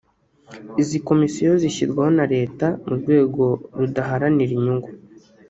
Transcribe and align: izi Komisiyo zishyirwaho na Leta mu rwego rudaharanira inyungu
izi 0.81 0.97
Komisiyo 1.07 1.51
zishyirwaho 1.61 2.11
na 2.19 2.25
Leta 2.33 2.67
mu 2.85 2.93
rwego 2.99 3.43
rudaharanira 3.79 4.51
inyungu 4.57 4.89